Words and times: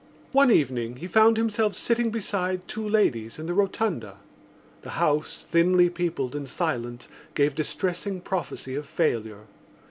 One 0.31 0.49
evening 0.49 0.95
he 0.95 1.05
found 1.07 1.37
himself 1.37 1.75
sitting 1.75 2.09
beside 2.09 2.67
two 2.67 2.89
ladies 2.89 3.37
in 3.37 3.45
the 3.45 3.53
Rotunda. 3.53 4.17
The 4.81 4.97
house, 4.97 5.45
thinly 5.47 5.91
peopled 5.91 6.35
and 6.35 6.49
silent, 6.49 7.07
gave 7.35 7.53
distressing 7.53 8.19
prophecy 8.21 8.73
of 8.73 8.87
failure. 8.87 9.45